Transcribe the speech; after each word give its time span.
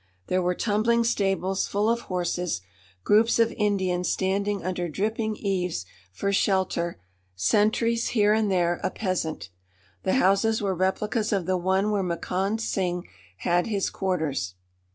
There 0.29 0.41
were 0.41 0.55
tumbling 0.55 1.03
stables 1.03 1.67
full 1.67 1.87
of 1.87 2.01
horses, 2.09 2.61
groups 3.03 3.37
of 3.37 3.51
Indians 3.51 4.09
standing 4.09 4.65
under 4.65 4.89
dripping 4.89 5.35
eaves 5.35 5.85
for 6.11 6.33
shelter, 6.33 6.99
sentries, 7.35 8.07
here 8.07 8.33
and 8.33 8.49
there 8.51 8.79
a 8.83 8.89
peasant. 8.89 9.51
The 10.01 10.13
houses 10.15 10.59
were 10.59 10.73
replicas 10.73 11.31
of 11.31 11.45
the 11.45 11.55
one 11.55 11.91
where 11.91 12.01
Makand 12.01 12.61
Singh 12.61 13.07
had 13.41 13.67
his 13.67 13.91
quarters. 13.91 14.55